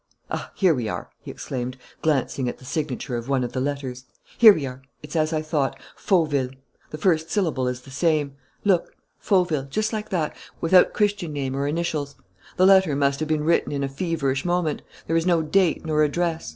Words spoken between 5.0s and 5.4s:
It's as